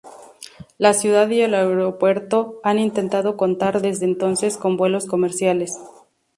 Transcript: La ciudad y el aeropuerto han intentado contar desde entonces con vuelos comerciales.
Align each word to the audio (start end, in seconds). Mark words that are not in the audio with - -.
La 0.79 0.95
ciudad 0.95 1.29
y 1.29 1.41
el 1.43 1.53
aeropuerto 1.53 2.59
han 2.63 2.79
intentado 2.79 3.37
contar 3.37 3.81
desde 3.83 4.05
entonces 4.05 4.57
con 4.57 4.75
vuelos 4.75 5.05
comerciales. 5.05 5.77